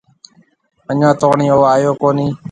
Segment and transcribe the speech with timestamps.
[0.89, 2.27] اَڃون توڻِي او آئيو ڪونھيَََ۔